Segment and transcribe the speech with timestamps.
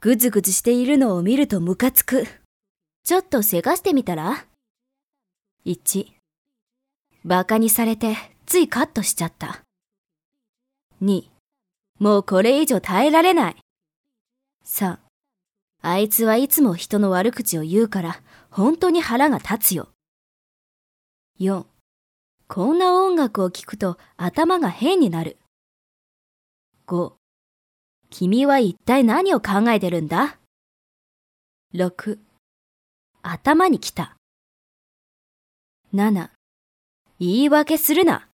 [0.00, 2.24] ぐずぐずしているのを見るとムカつく。
[3.02, 4.46] ちょっとせかしてみたら
[5.66, 6.06] ?1、
[7.24, 8.16] バカにされて
[8.46, 9.64] ついカットしちゃった。
[11.02, 11.24] 2、
[11.98, 13.56] もうこれ以上耐えられない。
[14.64, 14.98] 3、
[15.82, 19.88] あいつはいつも人の悪口を言うから本当に腹が立つよ。
[21.40, 21.66] 4、
[22.46, 25.38] こんな音楽を聴くと頭が変になる。
[26.86, 27.14] 5、
[28.10, 30.38] 君は一体何を考えてるんだ
[31.74, 32.18] ?6、
[33.22, 34.16] 頭に来た。
[35.92, 36.30] 7、
[37.20, 38.27] 言い訳するな。